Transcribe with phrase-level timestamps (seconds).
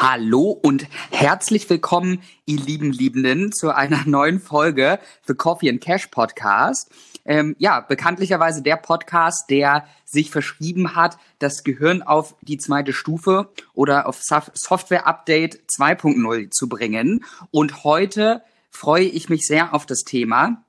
[0.00, 6.06] Hallo und herzlich willkommen, ihr lieben Liebenden, zu einer neuen Folge The Coffee and Cash
[6.06, 6.88] Podcast.
[7.24, 13.50] Ähm, ja, bekanntlicherweise der Podcast, der sich verschrieben hat, das Gehirn auf die zweite Stufe
[13.74, 17.24] oder auf Software Update 2.0 zu bringen.
[17.50, 20.64] Und heute freue ich mich sehr auf das Thema,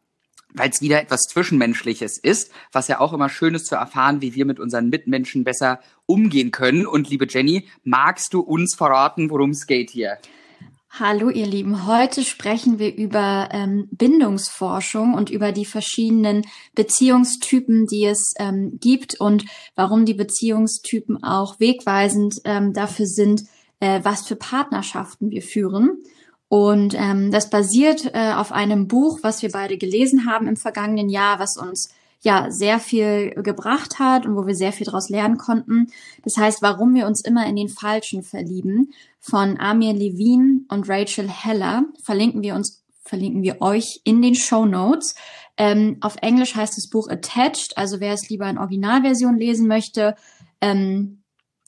[0.54, 4.36] weil es wieder etwas Zwischenmenschliches ist, was ja auch immer schön ist zu erfahren, wie
[4.36, 6.86] wir mit unseren Mitmenschen besser umgehen können.
[6.86, 10.18] Und liebe Jenny, magst du uns verraten, worum es geht hier?
[10.92, 18.06] Hallo ihr Lieben, heute sprechen wir über ähm, Bindungsforschung und über die verschiedenen Beziehungstypen, die
[18.06, 23.44] es ähm, gibt und warum die Beziehungstypen auch wegweisend ähm, dafür sind,
[23.80, 26.04] äh, was für Partnerschaften wir führen.
[26.50, 31.08] Und ähm, das basiert äh, auf einem Buch, was wir beide gelesen haben im vergangenen
[31.08, 35.38] Jahr, was uns ja sehr viel gebracht hat und wo wir sehr viel daraus lernen
[35.38, 35.88] konnten.
[36.24, 41.30] Das heißt, warum wir uns immer in den Falschen verlieben von Amir Levine und Rachel
[41.30, 45.16] Heller verlinken wir uns verlinken wir euch in den Show Notes.
[45.58, 50.16] Ähm, auf Englisch heißt das Buch Attached, also wer es lieber in Originalversion lesen möchte,
[50.62, 51.19] ähm,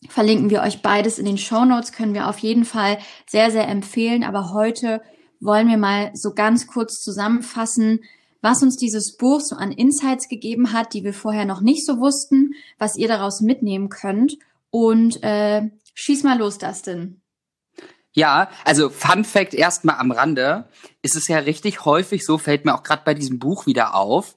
[0.10, 3.68] verlinken wir euch beides in den Show Notes, können wir auf jeden Fall sehr, sehr
[3.68, 4.24] empfehlen.
[4.24, 5.02] Aber heute
[5.40, 8.00] wollen wir mal so ganz kurz zusammenfassen,
[8.42, 12.00] was uns dieses Buch so an Insights gegeben hat, die wir vorher noch nicht so
[12.00, 14.38] wussten, was ihr daraus mitnehmen könnt.
[14.72, 17.22] Und äh, schieß mal los, Dustin.
[18.14, 20.68] Ja, also Fun Fact erstmal am Rande,
[21.02, 24.36] ist es ja richtig häufig so, fällt mir auch gerade bei diesem Buch wieder auf,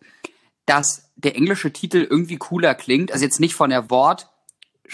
[0.67, 3.11] dass der englische Titel irgendwie cooler klingt.
[3.11, 4.29] Also jetzt nicht von der Wort,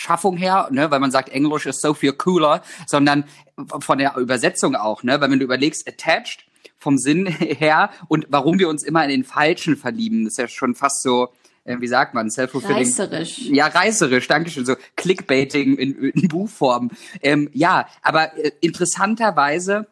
[0.00, 3.24] Schaffung her, ne, weil man sagt, Englisch ist so viel cooler, sondern
[3.80, 6.46] von der Übersetzung auch, ne, weil wenn du überlegst, attached
[6.78, 10.48] vom Sinn her und warum wir uns immer in den Falschen verlieben, das ist ja
[10.48, 11.28] schon fast so,
[11.64, 12.78] äh, wie sagt man, self-fulfilling.
[12.78, 13.38] Reißerisch.
[13.50, 16.90] Ja, reißerisch, danke schön, so Clickbaiting in, in Buchform.
[17.20, 19.86] Ähm, ja, aber äh, interessanterweise,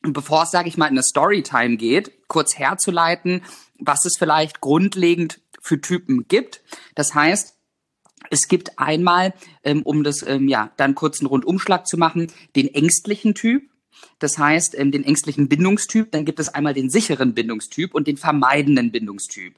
[0.00, 3.42] bevor es, sage ich mal, in eine Storytime geht, kurz herzuleiten,
[3.78, 6.62] was es vielleicht grundlegend für Typen gibt.
[6.94, 7.54] Das heißt,
[8.32, 12.72] es gibt einmal, ähm, um das ähm, ja dann kurz einen Rundumschlag zu machen, den
[12.72, 13.64] ängstlichen Typ.
[14.18, 18.16] Das heißt, ähm, den ängstlichen Bindungstyp, dann gibt es einmal den sicheren Bindungstyp und den
[18.16, 19.54] vermeidenden Bindungstyp.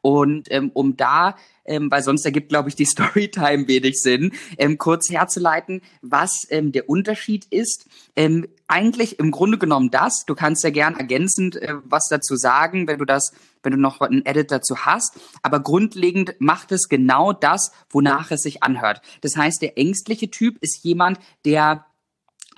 [0.00, 4.32] Und ähm, um da, ähm, weil sonst ergibt, glaube ich, die Storytime wenig Sinn,
[4.78, 7.86] kurz herzuleiten, was der Unterschied ist.
[8.68, 10.24] Eigentlich im Grunde genommen das.
[10.26, 13.32] Du kannst ja gern ergänzend äh, was dazu sagen, wenn du das,
[13.62, 15.18] wenn du noch einen Edit dazu hast.
[15.42, 19.02] Aber grundlegend macht es genau das, wonach es sich anhört.
[19.20, 21.86] Das heißt, der ängstliche Typ ist jemand, der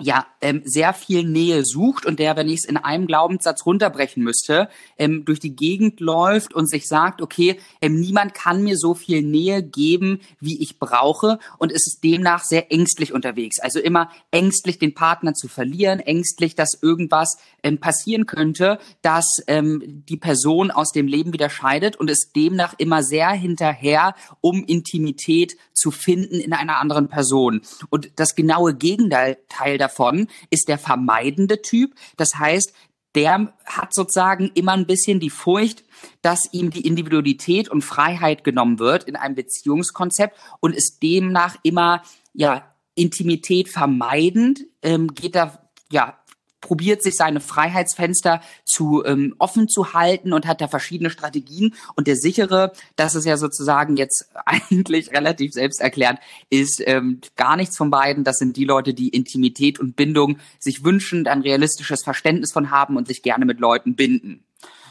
[0.01, 4.23] ja ähm, sehr viel Nähe sucht und der, wenn ich es in einem Glaubenssatz runterbrechen
[4.23, 8.93] müsste, ähm, durch die Gegend läuft und sich sagt, okay, ähm, niemand kann mir so
[8.93, 13.59] viel Nähe geben, wie ich brauche und ist es demnach sehr ängstlich unterwegs.
[13.59, 20.05] Also immer ängstlich, den Partner zu verlieren, ängstlich, dass irgendwas ähm, passieren könnte, dass ähm,
[20.07, 25.57] die Person aus dem Leben wieder scheidet und ist demnach immer sehr hinterher, um Intimität
[25.73, 27.61] zu finden in einer anderen Person.
[27.89, 29.37] Und das genaue Gegenteil
[29.77, 29.88] davon
[30.49, 31.95] ist der vermeidende Typ.
[32.17, 32.73] Das heißt,
[33.15, 35.83] der hat sozusagen immer ein bisschen die Furcht,
[36.21, 42.03] dass ihm die Individualität und Freiheit genommen wird in einem Beziehungskonzept und ist demnach immer
[42.33, 46.18] ja Intimität vermeidend, ähm, geht da ja
[46.61, 51.75] probiert sich seine Freiheitsfenster zu ähm, offen zu halten und hat da verschiedene Strategien.
[51.95, 56.19] Und der sichere, das ist ja sozusagen jetzt eigentlich relativ selbsterklärend,
[56.49, 58.23] ist ähm, gar nichts von beiden.
[58.23, 62.97] Das sind die Leute, die Intimität und Bindung sich wünschen, ein realistisches Verständnis von haben
[62.97, 64.43] und sich gerne mit Leuten binden.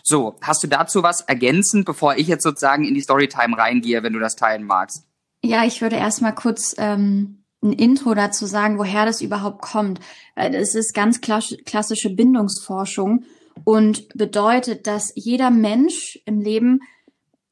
[0.02, 4.14] So, hast du dazu was ergänzend, bevor ich jetzt sozusagen in die Storytime reingehe, wenn
[4.14, 5.04] du das teilen magst?
[5.42, 10.00] Ja, ich würde erstmal kurz ähm, ein Intro dazu sagen, woher das überhaupt kommt.
[10.34, 13.24] Es ist ganz klassische Bindungsforschung
[13.64, 16.80] und bedeutet, dass jeder Mensch im Leben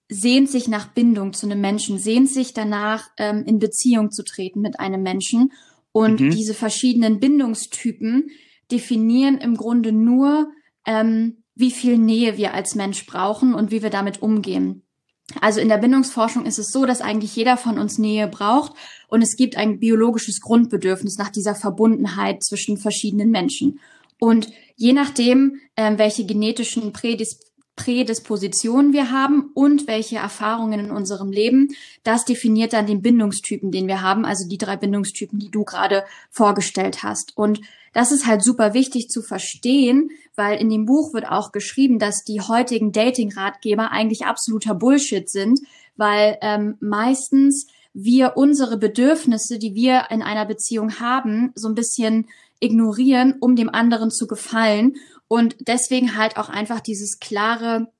[0.08, 4.60] sehnt sich nach Bindung zu einem Menschen, sehnt sich danach, ähm, in Beziehung zu treten
[4.60, 5.52] mit einem Menschen.
[5.90, 6.30] Und mhm.
[6.30, 8.28] diese verschiedenen Bindungstypen
[8.70, 10.48] definieren im Grunde nur,
[10.86, 14.85] ähm, wie viel Nähe wir als Mensch brauchen und wie wir damit umgehen.
[15.40, 18.74] Also in der Bindungsforschung ist es so, dass eigentlich jeder von uns Nähe braucht
[19.08, 23.80] und es gibt ein biologisches Grundbedürfnis nach dieser Verbundenheit zwischen verschiedenen Menschen.
[24.18, 27.40] Und je nachdem, äh, welche genetischen Prädis
[27.76, 31.68] Prädispositionen wir haben und welche Erfahrungen in unserem Leben,
[32.02, 36.04] das definiert dann den Bindungstypen, den wir haben, also die drei Bindungstypen, die du gerade
[36.30, 37.36] vorgestellt hast.
[37.36, 37.60] Und
[37.92, 42.24] das ist halt super wichtig zu verstehen, weil in dem Buch wird auch geschrieben, dass
[42.24, 45.60] die heutigen Dating-Ratgeber eigentlich absoluter Bullshit sind,
[45.96, 52.26] weil ähm, meistens wir unsere Bedürfnisse, die wir in einer Beziehung haben, so ein bisschen
[52.60, 54.96] ignorieren, um dem anderen zu gefallen.
[55.28, 57.92] Und deswegen halt auch einfach dieses klare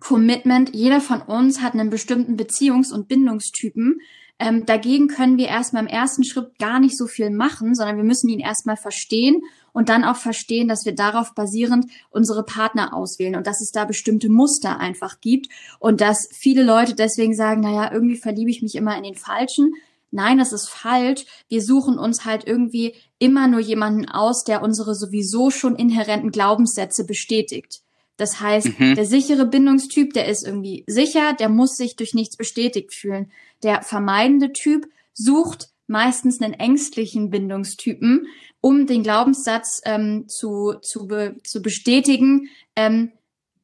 [0.00, 0.74] Commitment.
[0.74, 4.00] Jeder von uns hat einen bestimmten Beziehungs- und Bindungstypen.
[4.38, 8.04] Ähm, dagegen können wir erstmal im ersten Schritt gar nicht so viel machen, sondern wir
[8.04, 9.40] müssen ihn erstmal verstehen
[9.72, 13.86] und dann auch verstehen, dass wir darauf basierend unsere Partner auswählen und dass es da
[13.86, 18.74] bestimmte Muster einfach gibt und dass viele Leute deswegen sagen, naja, irgendwie verliebe ich mich
[18.74, 19.72] immer in den Falschen.
[20.16, 21.26] Nein, das ist falsch.
[21.48, 27.04] Wir suchen uns halt irgendwie immer nur jemanden aus, der unsere sowieso schon inhärenten Glaubenssätze
[27.04, 27.82] bestätigt.
[28.16, 28.94] Das heißt, mhm.
[28.94, 33.30] der sichere Bindungstyp, der ist irgendwie sicher, der muss sich durch nichts bestätigt fühlen.
[33.62, 38.26] Der vermeidende Typ sucht meistens einen ängstlichen Bindungstypen,
[38.62, 43.12] um den Glaubenssatz ähm, zu, zu, be, zu bestätigen, ähm,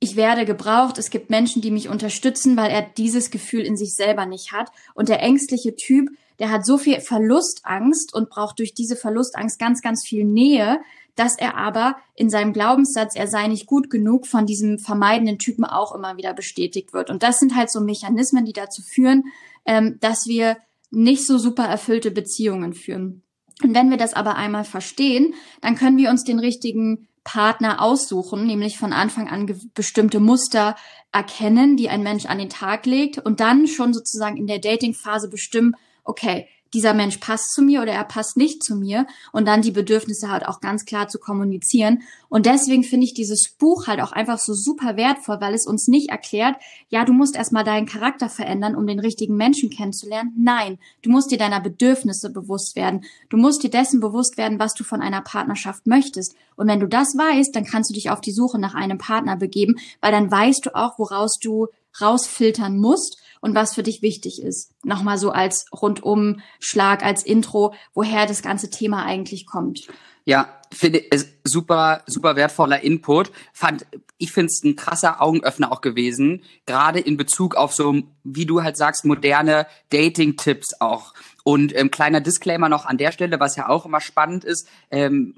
[0.03, 3.95] ich werde gebraucht, es gibt Menschen, die mich unterstützen, weil er dieses Gefühl in sich
[3.95, 4.69] selber nicht hat.
[4.95, 6.09] Und der ängstliche Typ,
[6.39, 10.81] der hat so viel Verlustangst und braucht durch diese Verlustangst ganz, ganz viel Nähe,
[11.15, 15.65] dass er aber in seinem Glaubenssatz, er sei nicht gut genug, von diesem vermeidenden Typen
[15.65, 17.11] auch immer wieder bestätigt wird.
[17.11, 19.25] Und das sind halt so Mechanismen, die dazu führen,
[19.67, 20.57] ähm, dass wir
[20.91, 23.23] nicht so super erfüllte Beziehungen führen.
[23.63, 28.47] Und wenn wir das aber einmal verstehen, dann können wir uns den richtigen Partner aussuchen,
[28.47, 30.77] nämlich von Anfang an bestimmte Muster
[31.13, 35.29] erkennen, die ein Mensch an den Tag legt und dann schon sozusagen in der Dating-Phase
[35.29, 39.63] bestimmen, okay, dieser Mensch passt zu mir oder er passt nicht zu mir und dann
[39.63, 42.03] die Bedürfnisse halt auch ganz klar zu kommunizieren.
[42.29, 45.89] Und deswegen finde ich dieses Buch halt auch einfach so super wertvoll, weil es uns
[45.89, 46.57] nicht erklärt,
[46.89, 50.33] ja, du musst erstmal deinen Charakter verändern, um den richtigen Menschen kennenzulernen.
[50.37, 53.05] Nein, du musst dir deiner Bedürfnisse bewusst werden.
[53.29, 56.35] Du musst dir dessen bewusst werden, was du von einer Partnerschaft möchtest.
[56.57, 59.37] Und wenn du das weißt, dann kannst du dich auf die Suche nach einem Partner
[59.37, 61.69] begeben, weil dann weißt du auch, woraus du
[62.01, 64.71] rausfiltern musst und was für dich wichtig ist.
[64.85, 69.89] Nochmal so als Rundumschlag, als Intro, woher das ganze Thema eigentlich kommt.
[70.25, 71.03] Ja, finde
[71.43, 73.33] super, super wertvoller Input.
[73.53, 73.85] Fand,
[74.17, 78.63] ich finde es ein krasser Augenöffner auch gewesen, gerade in Bezug auf so, wie du
[78.63, 81.13] halt sagst, moderne Dating-Tipps auch.
[81.43, 85.35] Und ähm, kleiner Disclaimer noch an der Stelle, was ja auch immer spannend ist, ähm,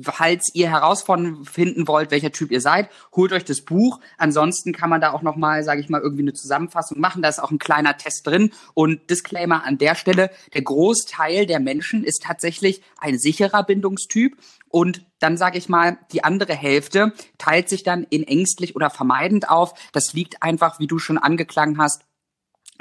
[0.00, 4.00] falls ihr herausfinden wollt, welcher Typ ihr seid, holt euch das Buch.
[4.18, 7.22] Ansonsten kann man da auch nochmal, sage ich mal, irgendwie eine Zusammenfassung machen.
[7.22, 8.52] Da ist auch ein kleiner Test drin.
[8.74, 14.36] Und Disclaimer an der Stelle, der Großteil der Menschen ist tatsächlich ein sicherer Bindungstyp.
[14.68, 19.50] Und dann sage ich mal, die andere Hälfte teilt sich dann in ängstlich oder vermeidend
[19.50, 19.74] auf.
[19.92, 22.02] Das liegt einfach, wie du schon angeklangen hast,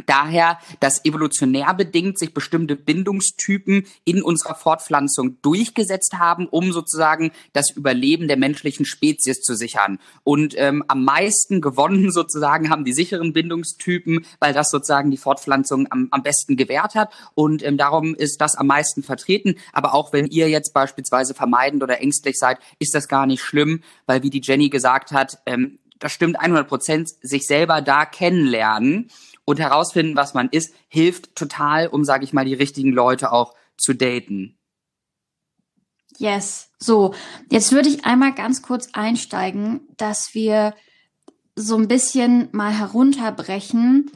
[0.06, 7.72] daher, dass evolutionär bedingt sich bestimmte Bindungstypen in unserer Fortpflanzung durchgesetzt haben, um sozusagen das
[7.72, 10.00] Überleben der menschlichen Spezies zu sichern.
[10.24, 15.88] Und ähm, am meisten gewonnen sozusagen haben die sicheren Bindungstypen, weil das sozusagen die Fortpflanzung
[15.92, 17.14] am, am besten gewährt hat.
[17.34, 19.56] Und ähm, darum ist das am meisten vertreten.
[19.74, 23.82] Aber auch wenn ihr jetzt beispielsweise vermeidend oder ängstlich seid, ist das gar nicht schlimm,
[24.06, 29.12] weil wie die Jenny gesagt hat, ähm, das stimmt 100 Prozent, sich selber da kennenlernen
[29.46, 33.56] und herausfinden, was man ist, hilft total, um, sage ich mal, die richtigen Leute auch
[33.78, 34.58] zu daten.
[36.18, 36.70] Yes.
[36.78, 37.14] So,
[37.50, 40.76] jetzt würde ich einmal ganz kurz einsteigen, dass wir
[41.56, 44.12] so ein bisschen mal herunterbrechen,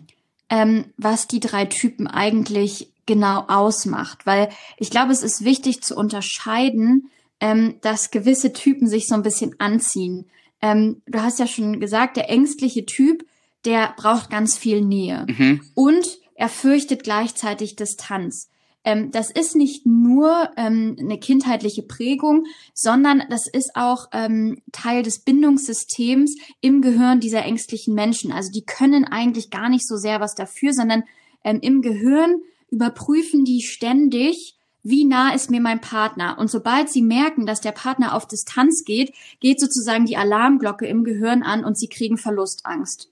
[0.49, 4.25] ähm, was die drei Typen eigentlich genau ausmacht.
[4.25, 9.23] Weil ich glaube, es ist wichtig zu unterscheiden, ähm, dass gewisse Typen sich so ein
[9.23, 10.29] bisschen anziehen.
[10.61, 13.25] Ähm, du hast ja schon gesagt, der ängstliche Typ,
[13.65, 15.25] der braucht ganz viel Nähe.
[15.27, 15.61] Mhm.
[15.73, 18.49] Und er fürchtet gleichzeitig Distanz.
[18.85, 25.01] Ähm, das ist nicht nur ähm, eine kindheitliche Prägung, sondern das ist auch ähm, Teil
[25.01, 28.31] des Bindungssystems im Gehirn dieser ängstlichen Menschen.
[28.31, 31.03] Also die können eigentlich gar nicht so sehr was dafür, sondern
[31.43, 32.35] ähm, im Gehirn
[32.69, 36.37] überprüfen die ständig, wie nah ist mir mein Partner?
[36.37, 41.03] Und sobald sie merken, dass der Partner auf Distanz geht, geht sozusagen die Alarmglocke im
[41.03, 43.09] Gehirn an und sie kriegen Verlustangst.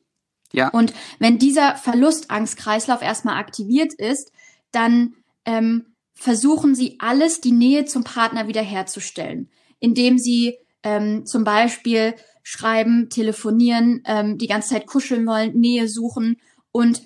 [0.53, 0.69] Ja.
[0.69, 4.31] Und wenn dieser Verlustangstkreislauf erstmal aktiviert ist,
[4.71, 12.15] dann ähm, versuchen sie alles, die Nähe zum Partner wiederherzustellen, indem sie ähm, zum Beispiel
[12.43, 16.37] schreiben, telefonieren, ähm, die ganze Zeit kuscheln wollen, Nähe suchen.
[16.71, 17.01] Und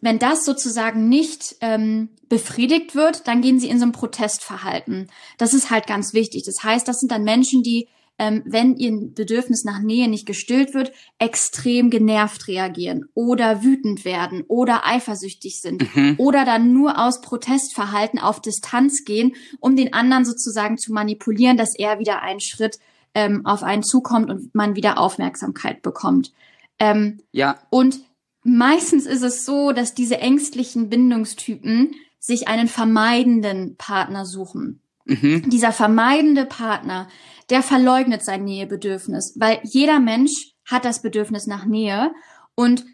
[0.00, 5.08] wenn das sozusagen nicht ähm, befriedigt wird, dann gehen sie in so ein Protestverhalten.
[5.38, 6.44] Das ist halt ganz wichtig.
[6.44, 10.72] Das heißt, das sind dann Menschen, die ähm, wenn ihr Bedürfnis nach Nähe nicht gestillt
[10.72, 16.14] wird, extrem genervt reagieren oder wütend werden oder eifersüchtig sind mhm.
[16.18, 21.74] oder dann nur aus Protestverhalten auf Distanz gehen, um den anderen sozusagen zu manipulieren, dass
[21.76, 22.78] er wieder einen Schritt
[23.14, 26.32] ähm, auf einen zukommt und man wieder Aufmerksamkeit bekommt.
[26.78, 27.58] Ähm, ja.
[27.70, 28.00] Und
[28.44, 34.80] meistens ist es so, dass diese ängstlichen Bindungstypen sich einen vermeidenden Partner suchen.
[35.04, 35.50] Mhm.
[35.50, 37.08] Dieser vermeidende Partner,
[37.50, 42.12] der verleugnet sein Nähebedürfnis, weil jeder Mensch hat das Bedürfnis nach Nähe
[42.54, 42.84] und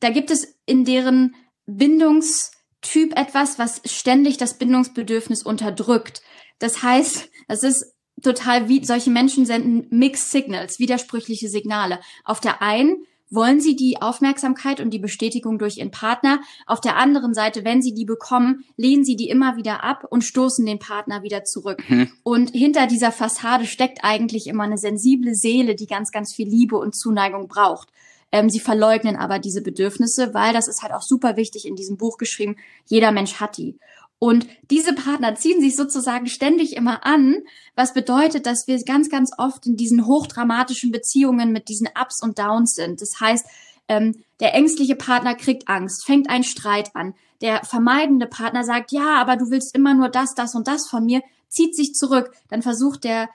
[0.00, 1.34] da gibt es in deren
[1.66, 6.22] Bindungstyp etwas, was ständig das Bindungsbedürfnis unterdrückt.
[6.58, 12.00] Das heißt, es ist total wie solche Menschen senden Mixed Signals, widersprüchliche Signale.
[12.24, 16.40] Auf der einen wollen sie die Aufmerksamkeit und die Bestätigung durch ihren Partner.
[16.66, 20.22] Auf der anderen Seite, wenn sie die bekommen, lehnen sie die immer wieder ab und
[20.22, 21.82] stoßen den Partner wieder zurück.
[21.88, 22.10] Mhm.
[22.22, 26.76] Und hinter dieser Fassade steckt eigentlich immer eine sensible Seele, die ganz, ganz viel Liebe
[26.76, 27.88] und Zuneigung braucht.
[28.30, 31.96] Ähm, sie verleugnen aber diese Bedürfnisse, weil das ist halt auch super wichtig in diesem
[31.96, 32.56] Buch geschrieben.
[32.86, 33.78] Jeder Mensch hat die.
[34.18, 37.36] Und diese Partner ziehen sich sozusagen ständig immer an,
[37.76, 42.38] was bedeutet, dass wir ganz, ganz oft in diesen hochdramatischen Beziehungen mit diesen Ups und
[42.38, 43.00] Downs sind.
[43.00, 43.46] Das heißt,
[43.86, 47.14] ähm, der ängstliche Partner kriegt Angst, fängt einen Streit an.
[47.40, 51.04] Der vermeidende Partner sagt, ja, aber du willst immer nur das, das und das von
[51.04, 52.32] mir, zieht sich zurück.
[52.48, 53.28] Dann versucht der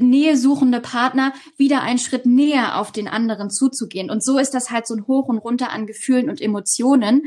[0.00, 4.10] nähesuchende Partner wieder einen Schritt näher auf den anderen zuzugehen.
[4.10, 7.22] Und so ist das halt so ein Hoch und Runter an Gefühlen und Emotionen,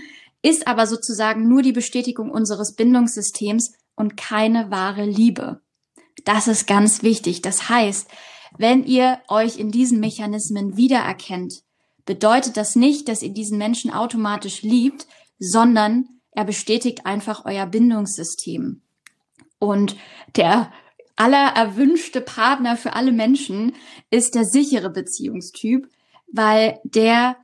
[0.46, 5.60] ist aber sozusagen nur die Bestätigung unseres Bindungssystems und keine wahre Liebe.
[6.24, 7.42] Das ist ganz wichtig.
[7.42, 8.08] Das heißt,
[8.56, 11.64] wenn ihr euch in diesen Mechanismen wiedererkennt,
[12.06, 15.08] bedeutet das nicht, dass ihr diesen Menschen automatisch liebt,
[15.40, 18.82] sondern er bestätigt einfach euer Bindungssystem.
[19.58, 19.96] Und
[20.36, 20.72] der
[21.16, 23.74] aller erwünschte Partner für alle Menschen
[24.12, 25.90] ist der sichere Beziehungstyp,
[26.32, 27.36] weil der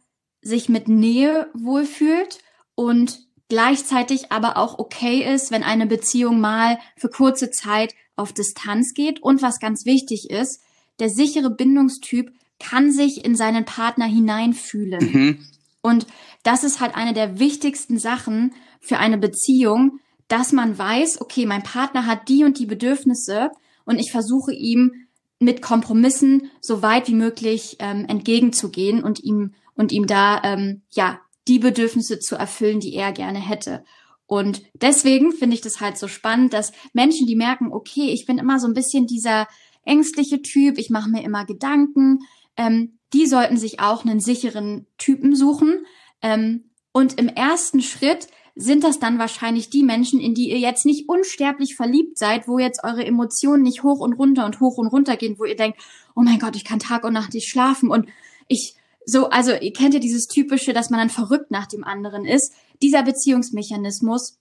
[0.43, 2.37] sich mit Nähe wohlfühlt
[2.75, 8.93] und gleichzeitig aber auch okay ist, wenn eine Beziehung mal für kurze Zeit auf Distanz
[8.93, 9.21] geht.
[9.21, 10.61] Und was ganz wichtig ist,
[10.99, 15.11] der sichere Bindungstyp kann sich in seinen Partner hineinfühlen.
[15.11, 15.47] Mhm.
[15.81, 16.07] Und
[16.43, 21.63] das ist halt eine der wichtigsten Sachen für eine Beziehung, dass man weiß, okay, mein
[21.63, 23.51] Partner hat die und die Bedürfnisse
[23.83, 25.07] und ich versuche ihm
[25.39, 31.19] mit Kompromissen so weit wie möglich ähm, entgegenzugehen und ihm und ihm da ähm, ja
[31.51, 33.83] die Bedürfnisse zu erfüllen, die er gerne hätte.
[34.25, 38.37] Und deswegen finde ich das halt so spannend, dass Menschen, die merken, okay, ich bin
[38.37, 39.49] immer so ein bisschen dieser
[39.83, 42.19] ängstliche Typ, ich mache mir immer Gedanken,
[42.55, 45.85] ähm, die sollten sich auch einen sicheren Typen suchen.
[46.21, 50.85] Ähm, und im ersten Schritt sind das dann wahrscheinlich die Menschen, in die ihr jetzt
[50.85, 54.87] nicht unsterblich verliebt seid, wo jetzt eure Emotionen nicht hoch und runter und hoch und
[54.87, 55.79] runter gehen, wo ihr denkt,
[56.15, 58.07] oh mein Gott, ich kann Tag und Nacht nicht schlafen und
[58.47, 62.25] ich so, also ihr kennt ja dieses typische, dass man dann verrückt nach dem anderen
[62.25, 62.53] ist.
[62.81, 64.37] Dieser Beziehungsmechanismus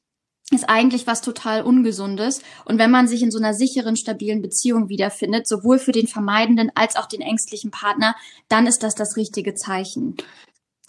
[0.50, 2.42] ist eigentlich was total Ungesundes.
[2.64, 6.70] Und wenn man sich in so einer sicheren, stabilen Beziehung wiederfindet, sowohl für den vermeidenden
[6.74, 8.16] als auch den ängstlichen Partner,
[8.48, 10.16] dann ist das das richtige Zeichen.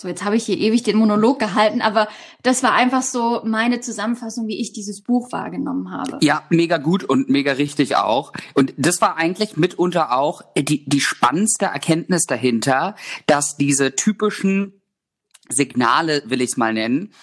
[0.02, 2.08] So, jetzt habe ich hier ewig den Monolog gehalten, aber
[2.42, 6.18] das war einfach so meine Zusammenfassung, wie ich dieses Buch wahrgenommen habe.
[6.22, 8.34] Ja, mega gut und mega richtig auch.
[8.56, 12.96] Und das war eigentlich mitunter auch die, die spannendste Erkenntnis dahinter,
[13.28, 14.82] dass diese typischen
[15.50, 17.14] Signale, will ich es mal nennen,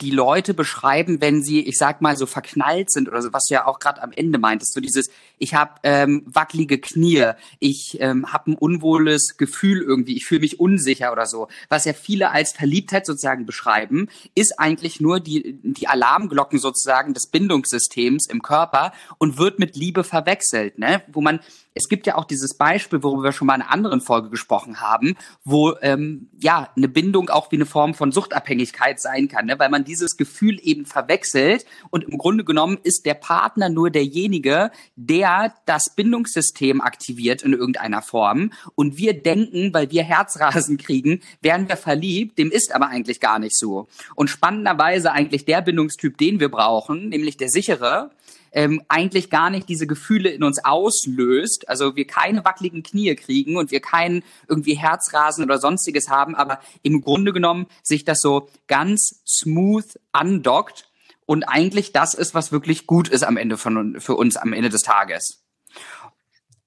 [0.00, 3.54] die Leute beschreiben, wenn sie, ich sag mal, so verknallt sind oder so, was du
[3.54, 8.32] ja auch gerade am Ende meintest, so dieses, ich habe ähm, wackelige Knie, ich ähm,
[8.32, 11.48] habe ein unwohles Gefühl irgendwie, ich fühle mich unsicher oder so.
[11.68, 17.28] Was ja viele als Verliebtheit sozusagen beschreiben, ist eigentlich nur die, die Alarmglocken sozusagen des
[17.30, 21.02] Bindungssystems im Körper und wird mit Liebe verwechselt, ne?
[21.12, 21.40] Wo man
[21.74, 24.80] es gibt ja auch dieses Beispiel, worüber wir schon mal in einer anderen Folge gesprochen
[24.80, 29.58] haben, wo ähm, ja eine Bindung auch wie eine Form von Suchtabhängigkeit sein kann, ne?
[29.58, 31.64] weil man dieses Gefühl eben verwechselt.
[31.90, 38.02] Und im Grunde genommen ist der Partner nur derjenige, der das Bindungssystem aktiviert in irgendeiner
[38.02, 38.52] Form.
[38.74, 43.38] Und wir denken, weil wir Herzrasen kriegen, wären wir verliebt, dem ist aber eigentlich gar
[43.38, 43.86] nicht so.
[44.14, 48.10] Und spannenderweise eigentlich der Bindungstyp, den wir brauchen, nämlich der sichere,
[48.52, 51.68] ähm, eigentlich gar nicht diese Gefühle in uns auslöst.
[51.68, 56.60] Also wir keine wackeligen Knie kriegen und wir keinen irgendwie Herzrasen oder sonstiges haben, aber
[56.82, 60.88] im Grunde genommen sich das so ganz smooth andockt
[61.26, 64.68] und eigentlich das ist, was wirklich gut ist am Ende von für uns am Ende
[64.68, 65.40] des Tages.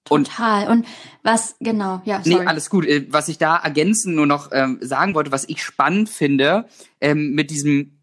[0.03, 0.69] Total.
[0.69, 0.87] Und
[1.23, 2.23] was, genau, ja.
[2.23, 2.39] Sorry.
[2.39, 2.85] Nee, alles gut.
[2.85, 6.65] Äh, was ich da ergänzen nur noch ähm, sagen wollte, was ich spannend finde,
[7.01, 7.96] ähm, mit diesem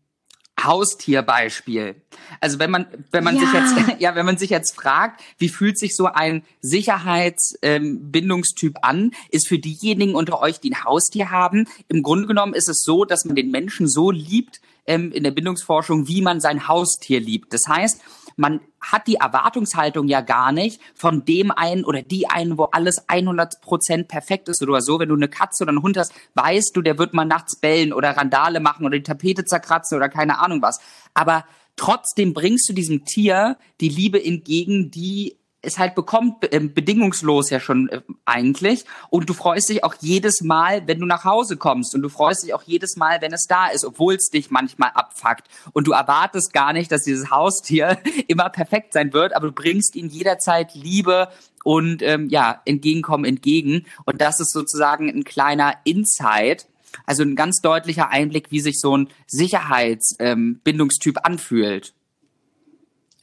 [0.60, 1.94] Haustierbeispiel.
[2.40, 3.42] Also wenn man wenn man ja.
[3.42, 8.82] sich jetzt ja wenn man sich jetzt fragt, wie fühlt sich so ein Sicherheitsbindungstyp ähm,
[8.82, 12.82] an, ist für diejenigen unter euch, die ein Haustier haben, im Grunde genommen ist es
[12.82, 17.20] so, dass man den Menschen so liebt ähm, in der Bindungsforschung, wie man sein Haustier
[17.20, 17.52] liebt.
[17.52, 18.00] Das heißt,
[18.36, 23.08] man hat die Erwartungshaltung ja gar nicht von dem einen oder die einen, wo alles
[23.08, 24.98] 100 Prozent perfekt ist oder so.
[24.98, 27.92] Wenn du eine Katze oder einen Hund hast, weißt du, der wird mal nachts bellen
[27.92, 30.80] oder Randale machen oder die Tapete zerkratzen oder keine Ahnung was.
[31.14, 31.44] Aber
[31.76, 37.60] trotzdem bringst du diesem Tier die Liebe entgegen, die es halt bekommt, äh, bedingungslos ja
[37.60, 38.84] schon äh, eigentlich.
[39.10, 41.94] Und du freust dich auch jedes Mal, wenn du nach Hause kommst.
[41.94, 44.90] Und du freust dich auch jedes Mal, wenn es da ist, obwohl es dich manchmal
[44.94, 45.48] abfuckt.
[45.72, 49.96] Und du erwartest gar nicht, dass dieses Haustier immer perfekt sein wird, aber du bringst
[49.96, 51.28] ihm jederzeit Liebe
[51.64, 53.86] und ähm, ja, Entgegenkommen entgegen.
[54.04, 56.66] Und das ist sozusagen ein kleiner Insight.
[57.06, 61.92] Also ein ganz deutlicher Einblick, wie sich so ein Sicherheitsbindungstyp ähm, anfühlt.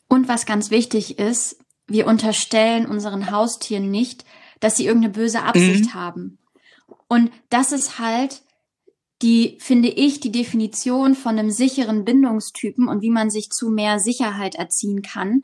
[0.10, 1.55] Und was ganz wichtig ist,
[1.91, 4.25] wir unterstellen unseren Haustieren nicht,
[4.60, 5.93] dass sie irgendeine böse Absicht mhm.
[5.93, 6.38] haben.
[7.07, 8.41] Und das ist halt
[9.21, 14.00] die, finde ich, die Definition von einem sicheren Bindungstypen und wie man sich zu mehr
[14.00, 15.43] Sicherheit erziehen kann,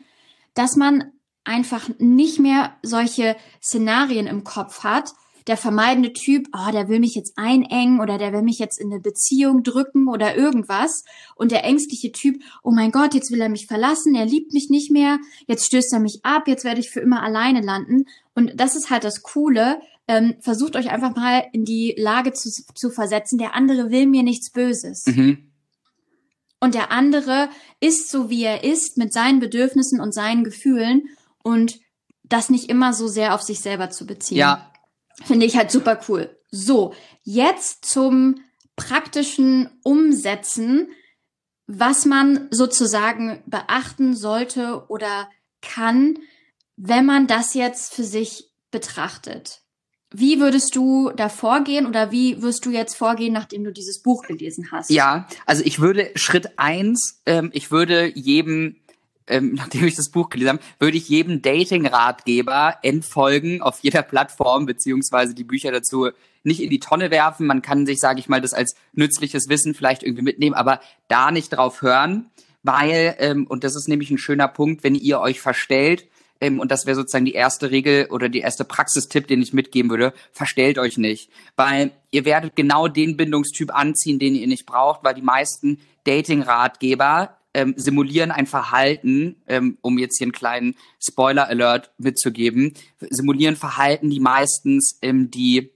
[0.54, 1.12] dass man
[1.44, 5.13] einfach nicht mehr solche Szenarien im Kopf hat,
[5.48, 8.92] der vermeidende Typ, oh, der will mich jetzt einengen oder der will mich jetzt in
[8.92, 11.04] eine Beziehung drücken oder irgendwas.
[11.36, 14.70] Und der ängstliche Typ, oh mein Gott, jetzt will er mich verlassen, er liebt mich
[14.70, 18.06] nicht mehr, jetzt stößt er mich ab, jetzt werde ich für immer alleine landen.
[18.36, 19.80] Und das ist halt das Coole.
[20.10, 24.24] Ähm, versucht euch einfach mal in die Lage zu, zu versetzen, der andere will mir
[24.24, 25.06] nichts Böses.
[25.06, 25.51] Mhm.
[26.60, 27.50] Und der andere
[27.80, 31.10] ist so, wie er ist, mit seinen Bedürfnissen und seinen Gefühlen
[31.44, 31.80] und
[32.24, 34.38] das nicht immer so sehr auf sich selber zu beziehen.
[34.38, 34.72] Ja,
[35.24, 36.38] Finde ich halt super cool.
[36.51, 36.93] So,
[37.24, 38.41] jetzt zum
[38.75, 40.89] praktischen Umsetzen,
[41.65, 45.29] was man sozusagen beachten sollte oder
[45.62, 46.19] kann,
[46.77, 49.62] wenn man das jetzt für sich betrachtet.
[50.12, 54.24] Wie würdest du da vorgehen oder wie wirst du jetzt vorgehen, nachdem du dieses Buch
[54.24, 54.89] gelesen hast?
[54.89, 58.77] Ja, also ich würde Schritt eins, ähm, ich würde jedem
[59.27, 64.65] ähm, nachdem ich das Buch gelesen habe, würde ich jedem Dating-Ratgeber entfolgen auf jeder Plattform,
[64.65, 66.10] beziehungsweise die Bücher dazu
[66.43, 67.46] nicht in die Tonne werfen.
[67.46, 71.31] Man kann sich, sage ich mal, das als nützliches Wissen vielleicht irgendwie mitnehmen, aber da
[71.31, 72.29] nicht drauf hören,
[72.63, 76.07] weil, ähm, und das ist nämlich ein schöner Punkt, wenn ihr euch verstellt,
[76.39, 79.89] ähm, und das wäre sozusagen die erste Regel oder die erste Praxistipp, den ich mitgeben
[79.89, 85.04] würde, verstellt euch nicht, weil ihr werdet genau den Bindungstyp anziehen, den ihr nicht braucht,
[85.04, 91.91] weil die meisten Dating-Ratgeber ähm, simulieren ein Verhalten, ähm, um jetzt hier einen kleinen Spoiler-Alert
[91.98, 95.72] mitzugeben, simulieren Verhalten, die meistens ähm, die,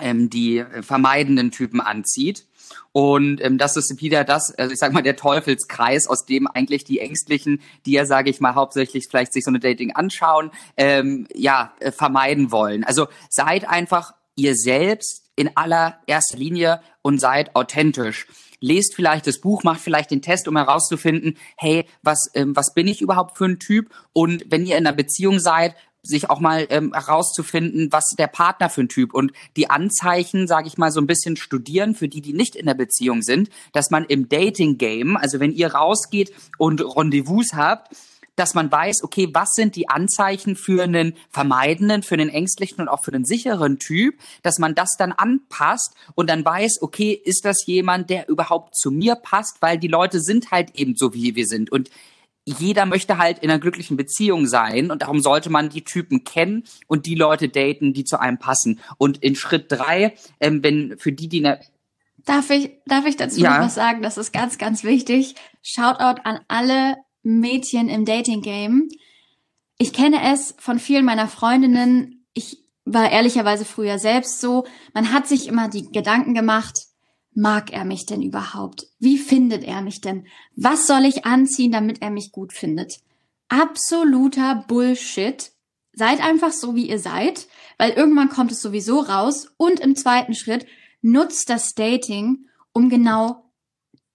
[0.00, 2.46] ähm, die vermeidenden Typen anzieht.
[2.92, 6.84] Und ähm, das ist wieder das, also ich sag mal, der Teufelskreis, aus dem eigentlich
[6.84, 11.28] die Ängstlichen, die ja, sage ich mal, hauptsächlich vielleicht sich so eine Dating anschauen, ähm,
[11.34, 12.84] ja, äh, vermeiden wollen.
[12.84, 18.26] Also seid einfach ihr selbst in allererster Linie und seid authentisch
[18.62, 22.86] lest vielleicht das Buch, macht vielleicht den Test, um herauszufinden, hey, was, ähm, was bin
[22.86, 23.90] ich überhaupt für ein Typ?
[24.12, 28.68] Und wenn ihr in einer Beziehung seid, sich auch mal ähm, herauszufinden, was der Partner
[28.68, 32.20] für ein Typ und die Anzeichen, sage ich mal, so ein bisschen studieren für die,
[32.20, 36.32] die nicht in der Beziehung sind, dass man im Dating Game, also wenn ihr rausgeht
[36.58, 37.94] und Rendezvous habt,
[38.42, 42.88] dass man weiß, okay, was sind die Anzeichen für einen vermeidenden, für einen ängstlichen und
[42.88, 47.44] auch für einen sicheren Typ, dass man das dann anpasst und dann weiß, okay, ist
[47.44, 51.36] das jemand, der überhaupt zu mir passt, weil die Leute sind halt eben so, wie
[51.36, 51.88] wir sind und
[52.44, 56.64] jeder möchte halt in einer glücklichen Beziehung sein und darum sollte man die Typen kennen
[56.88, 58.80] und die Leute daten, die zu einem passen.
[58.98, 61.60] Und in Schritt drei, ähm, wenn für die, die eine
[62.24, 63.58] Darf ich, darf ich dazu ja.
[63.58, 64.02] noch was sagen?
[64.02, 65.36] Das ist ganz, ganz wichtig.
[65.62, 68.88] Shoutout an alle Mädchen im Dating Game.
[69.78, 72.24] Ich kenne es von vielen meiner Freundinnen.
[72.34, 74.64] Ich war ehrlicherweise früher selbst so.
[74.94, 76.86] Man hat sich immer die Gedanken gemacht,
[77.34, 78.86] mag er mich denn überhaupt?
[78.98, 80.26] Wie findet er mich denn?
[80.56, 83.00] Was soll ich anziehen, damit er mich gut findet?
[83.48, 85.52] Absoluter Bullshit.
[85.94, 89.52] Seid einfach so, wie ihr seid, weil irgendwann kommt es sowieso raus.
[89.58, 90.66] Und im zweiten Schritt
[91.02, 93.41] nutzt das Dating, um genau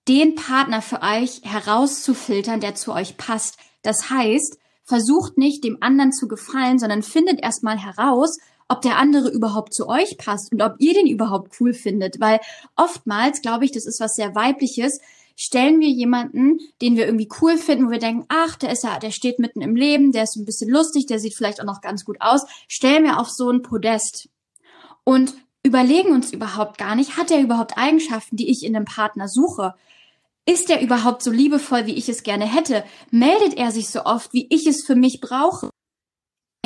[0.07, 3.57] den Partner für euch herauszufiltern, der zu euch passt.
[3.81, 8.37] Das heißt, versucht nicht dem anderen zu gefallen, sondern findet erstmal heraus,
[8.69, 12.19] ob der andere überhaupt zu euch passt und ob ihr den überhaupt cool findet.
[12.19, 12.39] Weil
[12.75, 14.99] oftmals, glaube ich, das ist was sehr weibliches,
[15.35, 18.97] stellen wir jemanden, den wir irgendwie cool finden, wo wir denken, ach, der ist ja,
[18.97, 21.81] der steht mitten im Leben, der ist ein bisschen lustig, der sieht vielleicht auch noch
[21.81, 24.29] ganz gut aus, stellen wir auf so ein Podest
[25.03, 29.27] und überlegen uns überhaupt gar nicht, hat er überhaupt Eigenschaften, die ich in einem Partner
[29.27, 29.75] suche?
[30.49, 32.83] Ist er überhaupt so liebevoll, wie ich es gerne hätte?
[33.11, 35.69] Meldet er sich so oft, wie ich es für mich brauche?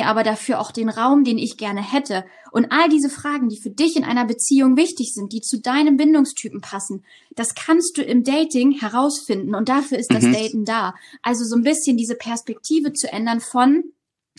[0.04, 2.24] aber dafür auch den Raum, den ich gerne hätte.
[2.50, 5.96] Und all diese Fragen, die für dich in einer Beziehung wichtig sind, die zu deinem
[5.96, 10.32] Bindungstypen passen, das kannst du im Dating herausfinden und dafür ist das mhm.
[10.32, 10.94] Daten da.
[11.22, 13.84] Also so ein bisschen diese Perspektive zu ändern von,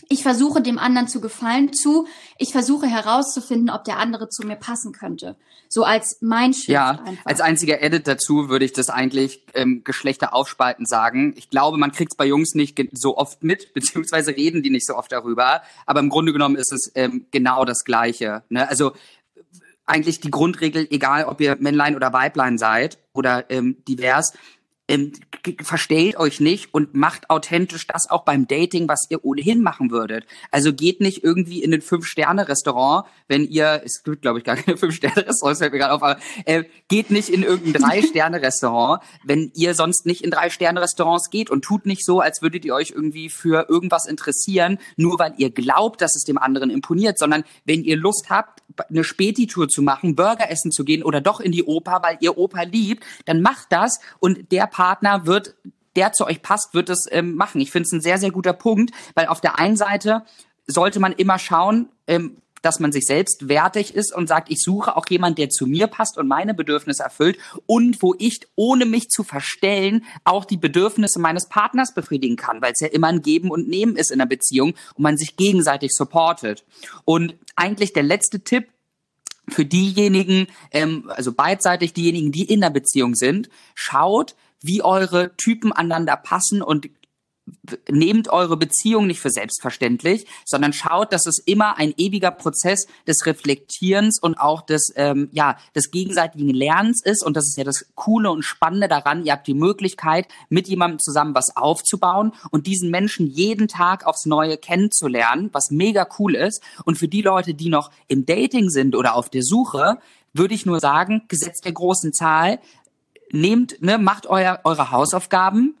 [0.08, 2.06] ich versuche dem anderen zu gefallen zu,
[2.38, 5.36] ich versuche herauszufinden, ob der andere zu mir passen könnte.
[5.68, 7.26] So als mein Shift Ja, einfach.
[7.26, 11.34] als einziger Edit dazu würde ich das eigentlich ähm, Geschlechter aufspalten sagen.
[11.36, 14.86] Ich glaube, man kriegt es bei Jungs nicht so oft mit, beziehungsweise reden die nicht
[14.86, 15.62] so oft darüber.
[15.86, 18.42] Aber im Grunde genommen ist es ähm, genau das Gleiche.
[18.50, 18.68] Ne?
[18.68, 18.92] Also
[19.86, 24.32] eigentlich die Grundregel, egal ob ihr Männlein oder Weiblein seid oder ähm, divers,
[24.86, 25.12] ähm,
[25.62, 30.26] verstellt euch nicht und macht authentisch das auch beim Dating, was ihr ohnehin machen würdet.
[30.50, 34.76] Also geht nicht irgendwie in ein Fünf-Sterne-Restaurant, wenn ihr, es gibt glaube ich gar keine
[34.76, 40.04] Fünf-Sterne-Restaurants, fällt mir gerade auf, aber äh, geht nicht in irgendein Drei-Sterne-Restaurant, wenn ihr sonst
[40.04, 44.06] nicht in Drei-Sterne-Restaurants geht und tut nicht so, als würdet ihr euch irgendwie für irgendwas
[44.06, 48.62] interessieren, nur weil ihr glaubt, dass es dem anderen imponiert, sondern wenn ihr Lust habt,
[48.90, 52.36] eine Späti-Tour zu machen, Burger essen zu gehen oder doch in die Oper, weil ihr
[52.36, 55.54] Oper liebt, dann macht das und der Partner wird,
[55.94, 57.60] der zu euch passt, wird es ähm, machen.
[57.60, 60.24] Ich finde es ein sehr, sehr guter Punkt, weil auf der einen Seite
[60.66, 64.96] sollte man immer schauen, ähm, dass man sich selbst wertig ist und sagt, ich suche
[64.96, 69.10] auch jemand, der zu mir passt und meine Bedürfnisse erfüllt und wo ich, ohne mich
[69.10, 73.52] zu verstellen, auch die Bedürfnisse meines Partners befriedigen kann, weil es ja immer ein Geben
[73.52, 76.64] und Nehmen ist in einer Beziehung und man sich gegenseitig supportet.
[77.04, 78.66] Und eigentlich der letzte Tipp,
[79.48, 84.34] für diejenigen, ähm, also beidseitig diejenigen, die in der Beziehung sind, schaut,
[84.64, 86.88] wie eure Typen aneinander passen und
[87.90, 93.26] nehmt eure Beziehung nicht für selbstverständlich, sondern schaut, dass es immer ein ewiger Prozess des
[93.26, 97.24] Reflektierens und auch des, ähm, ja, des gegenseitigen Lernens ist.
[97.24, 99.24] Und das ist ja das Coole und Spannende daran.
[99.24, 104.24] Ihr habt die Möglichkeit, mit jemandem zusammen was aufzubauen und diesen Menschen jeden Tag aufs
[104.24, 106.62] Neue kennenzulernen, was mega cool ist.
[106.84, 109.98] Und für die Leute, die noch im Dating sind oder auf der Suche,
[110.32, 112.58] würde ich nur sagen, Gesetz der großen Zahl,
[113.32, 115.76] nehmt, ne, macht euer, eure Hausaufgaben,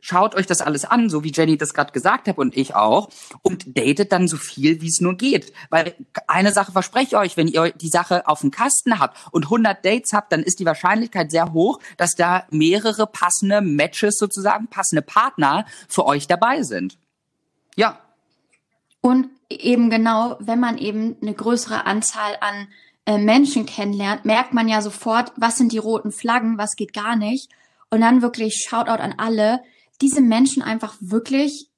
[0.00, 3.08] schaut euch das alles an, so wie Jenny das gerade gesagt hat und ich auch,
[3.42, 5.52] und datet dann so viel, wie es nur geht.
[5.68, 5.94] Weil
[6.28, 9.84] eine Sache verspreche ich euch, wenn ihr die Sache auf dem Kasten habt und 100
[9.84, 15.02] Dates habt, dann ist die Wahrscheinlichkeit sehr hoch, dass da mehrere passende Matches sozusagen, passende
[15.02, 16.98] Partner für euch dabei sind.
[17.74, 17.98] Ja,
[19.00, 22.68] Und eben genau, wenn man eben eine größere Anzahl an
[23.06, 27.16] äh, Menschen kennenlernt, merkt man ja sofort, was sind die roten Flaggen, was geht gar
[27.16, 27.50] nicht.
[27.88, 29.60] Und dann wirklich Shoutout an alle,
[30.00, 31.70] diese Menschen einfach wirklich,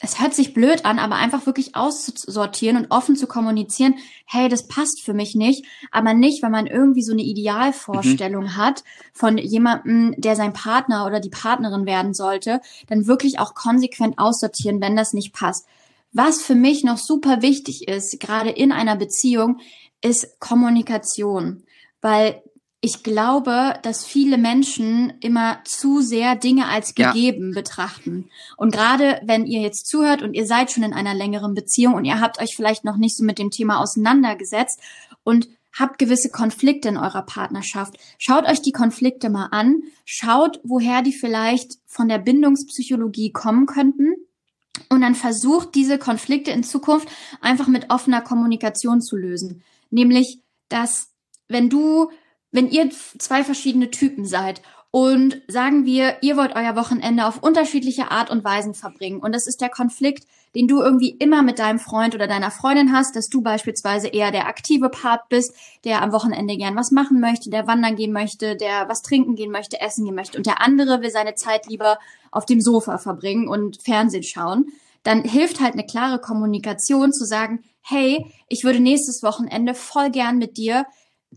[0.00, 4.68] es hört sich blöd an, aber einfach wirklich auszusortieren und offen zu kommunizieren, hey, das
[4.68, 10.14] passt für mich nicht, aber nicht, wenn man irgendwie so eine Idealvorstellung hat von jemandem,
[10.16, 15.12] der sein Partner oder die Partnerin werden sollte, dann wirklich auch konsequent aussortieren, wenn das
[15.12, 15.66] nicht passt.
[16.12, 19.58] Was für mich noch super wichtig ist, gerade in einer Beziehung,
[20.02, 21.64] ist Kommunikation.
[22.00, 22.42] Weil
[22.80, 27.10] ich glaube, dass viele Menschen immer zu sehr Dinge als Ja.
[27.12, 28.30] gegeben betrachten.
[28.56, 32.04] Und gerade wenn ihr jetzt zuhört und ihr seid schon in einer längeren Beziehung und
[32.04, 34.80] ihr habt euch vielleicht noch nicht so mit dem Thema auseinandergesetzt
[35.24, 37.98] und habt gewisse Konflikte in eurer Partnerschaft.
[38.18, 39.82] Schaut euch die Konflikte mal an.
[40.04, 44.14] Schaut, woher die vielleicht von der Bindungspsychologie kommen könnten.
[44.88, 47.08] Und dann versucht diese Konflikte in Zukunft
[47.40, 49.62] einfach mit offener Kommunikation zu lösen.
[49.90, 51.08] Nämlich, dass
[51.48, 52.10] wenn du,
[52.50, 58.10] wenn ihr zwei verschiedene Typen seid und sagen wir, ihr wollt euer Wochenende auf unterschiedliche
[58.10, 61.78] Art und Weisen verbringen und das ist der Konflikt, den du irgendwie immer mit deinem
[61.78, 66.12] Freund oder deiner Freundin hast, dass du beispielsweise eher der aktive Part bist, der am
[66.12, 70.04] Wochenende gern was machen möchte, der wandern gehen möchte, der was trinken gehen möchte, essen
[70.04, 71.98] gehen möchte und der andere will seine Zeit lieber
[72.30, 74.66] auf dem Sofa verbringen und Fernsehen schauen,
[75.02, 80.38] dann hilft halt eine klare Kommunikation zu sagen, hey, ich würde nächstes Wochenende voll gern
[80.38, 80.84] mit dir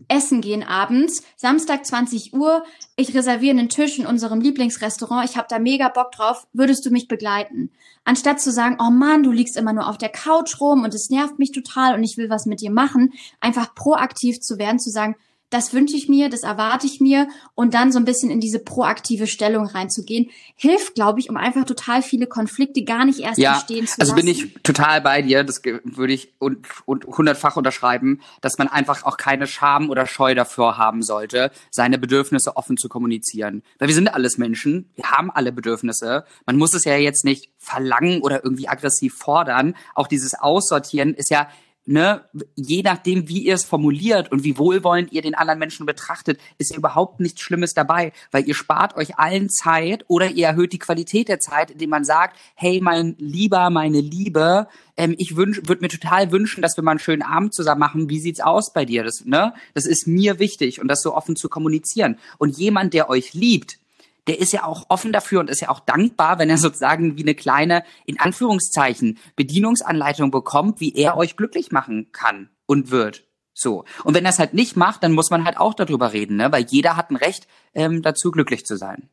[0.08, 2.64] essen gehen abends, Samstag 20 Uhr,
[2.96, 6.90] ich reserviere einen Tisch in unserem Lieblingsrestaurant, ich habe da mega Bock drauf, würdest du
[6.90, 7.70] mich begleiten?
[8.04, 11.10] Anstatt zu sagen, oh Mann, du liegst immer nur auf der Couch rum und es
[11.10, 14.90] nervt mich total und ich will was mit dir machen, einfach proaktiv zu werden, zu
[14.90, 15.16] sagen,
[15.52, 18.58] das wünsche ich mir, das erwarte ich mir und dann so ein bisschen in diese
[18.58, 23.54] proaktive Stellung reinzugehen, hilft, glaube ich, um einfach total viele Konflikte gar nicht erst ja,
[23.54, 24.26] entstehen zu also lassen.
[24.26, 29.04] bin ich total bei dir, das würde ich und, und hundertfach unterschreiben, dass man einfach
[29.04, 33.62] auch keine Scham oder Scheu davor haben sollte, seine Bedürfnisse offen zu kommunizieren.
[33.78, 36.24] Weil wir sind alles Menschen, wir haben alle Bedürfnisse.
[36.46, 39.74] Man muss es ja jetzt nicht verlangen oder irgendwie aggressiv fordern.
[39.94, 41.48] Auch dieses Aussortieren ist ja
[41.84, 46.40] ne, je nachdem, wie ihr es formuliert und wie wohlwollend ihr den anderen Menschen betrachtet,
[46.58, 50.72] ist ja überhaupt nichts Schlimmes dabei, weil ihr spart euch allen Zeit oder ihr erhöht
[50.72, 55.78] die Qualität der Zeit, indem man sagt, hey, mein Lieber, meine Liebe, ähm, ich würde
[55.80, 58.08] mir total wünschen, dass wir mal einen schönen Abend zusammen machen.
[58.08, 59.02] Wie sieht's aus bei dir?
[59.04, 62.18] Das, ne, das ist mir wichtig und das so offen zu kommunizieren.
[62.38, 63.78] Und jemand, der euch liebt,
[64.26, 67.22] der ist ja auch offen dafür und ist ja auch dankbar, wenn er sozusagen wie
[67.22, 73.24] eine kleine, in Anführungszeichen, Bedienungsanleitung bekommt, wie er euch glücklich machen kann und wird.
[73.54, 73.84] So.
[74.04, 76.52] Und wenn er es halt nicht macht, dann muss man halt auch darüber reden, ne?
[76.52, 79.08] Weil jeder hat ein Recht ähm, dazu, glücklich zu sein.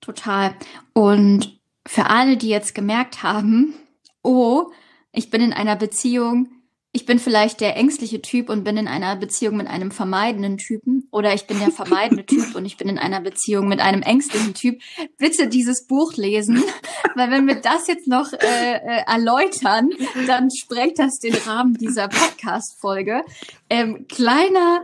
[0.00, 0.54] Total.
[0.94, 3.74] Und für alle, die jetzt gemerkt haben,
[4.22, 4.72] oh,
[5.12, 6.48] ich bin in einer Beziehung,
[6.94, 11.08] ich bin vielleicht der ängstliche Typ und bin in einer Beziehung mit einem vermeidenden Typen
[11.10, 14.52] oder ich bin der vermeidende Typ und ich bin in einer Beziehung mit einem ängstlichen
[14.52, 14.80] Typ.
[15.16, 16.62] Bitte dieses Buch lesen,
[17.14, 18.36] weil wenn wir das jetzt noch äh,
[18.74, 19.90] äh, erläutern,
[20.26, 23.22] dann sprengt das den Rahmen dieser Podcast-Folge.
[23.70, 24.82] Ähm, kleiner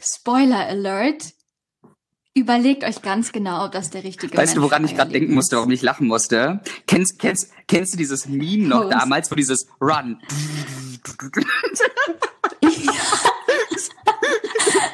[0.00, 1.34] Spoiler Alert.
[2.36, 5.34] Überlegt euch ganz genau, ob das der richtige Weißt Mensch du, woran ich gerade denken
[5.34, 6.60] musste, warum ich lachen musste?
[6.88, 8.92] Kennst, kennst, kennst du dieses Meme noch Host.
[8.92, 10.20] damals, wo dieses Run?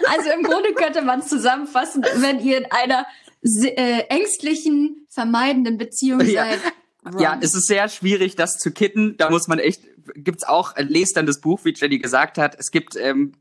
[0.07, 3.07] also im Grunde könnte man es zusammenfassen, wenn ihr in einer
[3.43, 6.45] äh, ängstlichen, vermeidenden Beziehung ja.
[6.45, 6.61] seid.
[7.07, 7.21] Run.
[7.21, 9.17] Ja, es ist sehr schwierig, das zu kitten.
[9.17, 9.81] Da muss man echt,
[10.15, 12.55] gibt's auch, äh, lest dann das Buch, wie Jenny gesagt hat.
[12.59, 13.33] Es gibt ähm,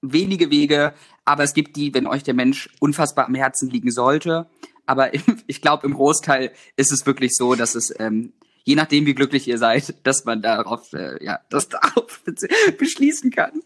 [0.00, 0.94] wenige Wege,
[1.26, 4.46] aber es gibt die, wenn euch der Mensch unfassbar am Herzen liegen sollte.
[4.86, 5.12] Aber
[5.46, 8.32] ich glaube, im Großteil ist es wirklich so, dass es ähm,
[8.66, 12.22] je nachdem, wie glücklich ihr seid, dass man darauf, äh, ja, das darauf
[12.78, 13.62] beschließen kann.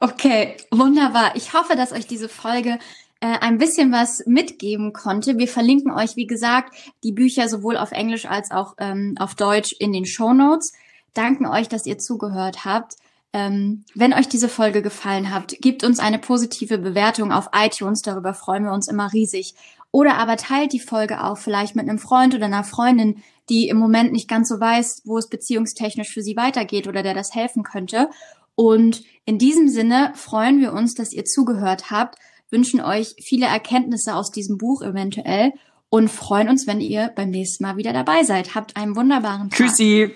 [0.00, 1.36] Okay, wunderbar.
[1.36, 2.78] Ich hoffe, dass euch diese Folge
[3.20, 5.38] äh, ein bisschen was mitgeben konnte.
[5.38, 9.74] Wir verlinken euch, wie gesagt, die Bücher sowohl auf Englisch als auch ähm, auf Deutsch
[9.78, 10.72] in den Show Notes.
[11.14, 12.96] Danken euch, dass ihr zugehört habt.
[13.32, 18.02] Ähm, wenn euch diese Folge gefallen hat, gebt uns eine positive Bewertung auf iTunes.
[18.02, 19.54] Darüber freuen wir uns immer riesig.
[19.90, 23.78] Oder aber teilt die Folge auch vielleicht mit einem Freund oder einer Freundin, die im
[23.78, 27.62] Moment nicht ganz so weiß, wo es beziehungstechnisch für sie weitergeht oder der das helfen
[27.62, 28.10] könnte.
[28.54, 32.18] Und in diesem Sinne freuen wir uns, dass ihr zugehört habt,
[32.50, 35.52] wünschen euch viele Erkenntnisse aus diesem Buch eventuell
[35.88, 38.54] und freuen uns, wenn ihr beim nächsten Mal wieder dabei seid.
[38.54, 39.58] Habt einen wunderbaren Tag.
[39.58, 40.12] Tschüssi.